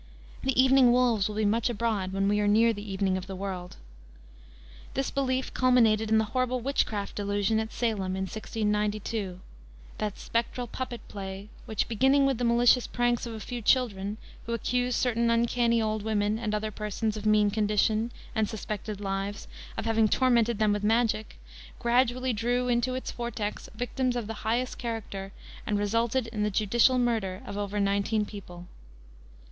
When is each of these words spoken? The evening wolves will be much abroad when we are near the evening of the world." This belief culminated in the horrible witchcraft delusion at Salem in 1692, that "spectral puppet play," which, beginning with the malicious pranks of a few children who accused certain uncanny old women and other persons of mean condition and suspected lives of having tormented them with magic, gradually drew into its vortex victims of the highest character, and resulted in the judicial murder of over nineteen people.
The 0.41 0.59
evening 0.59 0.91
wolves 0.91 1.27
will 1.27 1.35
be 1.35 1.45
much 1.45 1.69
abroad 1.69 2.11
when 2.11 2.27
we 2.27 2.39
are 2.39 2.47
near 2.47 2.73
the 2.73 2.91
evening 2.91 3.17
of 3.17 3.27
the 3.27 3.35
world." 3.35 3.77
This 4.95 5.11
belief 5.11 5.53
culminated 5.53 6.09
in 6.09 6.17
the 6.17 6.23
horrible 6.33 6.59
witchcraft 6.59 7.13
delusion 7.15 7.59
at 7.59 7.71
Salem 7.71 8.15
in 8.15 8.23
1692, 8.23 9.39
that 9.99 10.17
"spectral 10.17 10.65
puppet 10.65 11.07
play," 11.07 11.49
which, 11.67 11.87
beginning 11.87 12.25
with 12.25 12.39
the 12.39 12.43
malicious 12.43 12.87
pranks 12.87 13.27
of 13.27 13.35
a 13.35 13.39
few 13.39 13.61
children 13.61 14.17
who 14.47 14.53
accused 14.55 14.97
certain 14.97 15.29
uncanny 15.29 15.79
old 15.79 16.01
women 16.01 16.39
and 16.39 16.55
other 16.55 16.71
persons 16.71 17.15
of 17.15 17.27
mean 17.27 17.51
condition 17.51 18.09
and 18.33 18.49
suspected 18.49 18.99
lives 18.99 19.47
of 19.77 19.85
having 19.85 20.07
tormented 20.07 20.57
them 20.57 20.73
with 20.73 20.83
magic, 20.83 21.39
gradually 21.77 22.33
drew 22.33 22.67
into 22.67 22.95
its 22.95 23.11
vortex 23.11 23.69
victims 23.75 24.15
of 24.15 24.25
the 24.25 24.33
highest 24.41 24.79
character, 24.79 25.31
and 25.67 25.77
resulted 25.77 26.25
in 26.29 26.41
the 26.41 26.49
judicial 26.49 26.97
murder 26.97 27.43
of 27.45 27.55
over 27.55 27.79
nineteen 27.79 28.25
people. 28.25 28.65